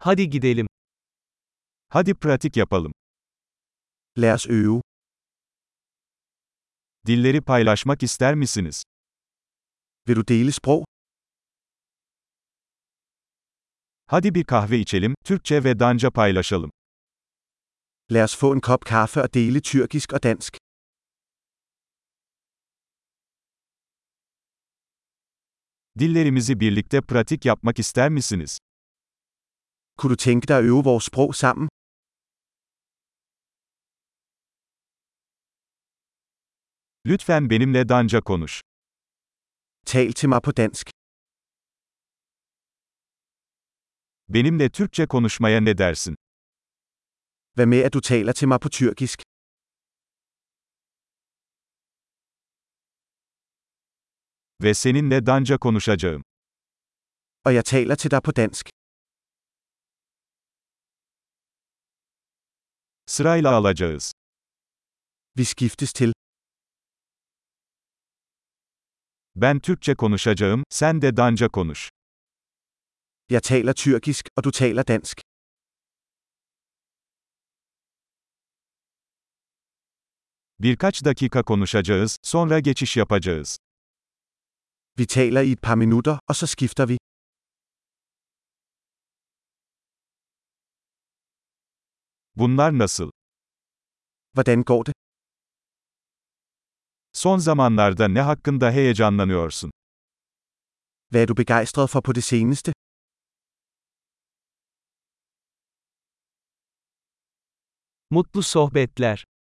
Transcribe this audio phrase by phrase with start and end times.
[0.00, 0.66] Hadi gidelim.
[1.88, 2.92] Hadi pratik yapalım.
[4.18, 4.80] Lad os øve.
[7.06, 8.82] Dilleri paylaşmak ister misiniz?
[10.08, 10.84] Vil du dele sprog?
[14.06, 16.70] Hadi bir kahve içelim, Türkçe ve Danca paylaşalım.
[18.10, 20.56] Lad os få en kop kaffe og dele tyrkisk og dansk.
[25.98, 28.58] Dillerimizi birlikte pratik yapmak ister misiniz?
[29.98, 31.66] Kunne du tænke dig at øve vores sprog sammen?
[37.10, 38.54] Lütfen benimle Danca konuş.
[39.86, 40.86] Tal til mig på dansk.
[44.34, 46.14] Benimle Türkçe konuşmaya ne dersin?
[47.56, 49.18] Hvad med at du taler til mig på tyrkisk?
[54.62, 56.22] Ve seninle Danca konuşacağım.
[57.46, 58.77] Og jeg taler til dig på dansk.
[63.08, 64.12] Sırayla alacağız.
[65.38, 66.12] Vi skiftes til.
[69.36, 71.90] Ben Türkçe konuşacağım, sen de Danca konuş.
[73.30, 75.20] Jeg taler tyrkisk, og du taler dansk.
[80.60, 83.58] Birkaç dakika konuşacağız, sonra geçiş yapacağız.
[84.98, 86.98] Vi taler i et par minutter, og så skifter vi.
[92.38, 93.10] Bunlar nasıl?
[94.34, 94.92] Hvordan går det?
[97.12, 99.70] Son zamanlarda ne hakkında heyecanlanıyorsun?
[101.10, 102.72] Hvad er du begejstret for på det seneste?
[108.10, 109.24] Mutlu sohbetler.